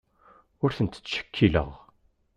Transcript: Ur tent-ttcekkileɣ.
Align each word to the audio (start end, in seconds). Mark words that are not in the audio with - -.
Ur 0.63 0.71
tent-ttcekkileɣ. 0.77 1.69